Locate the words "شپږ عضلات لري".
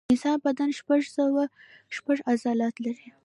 1.95-3.07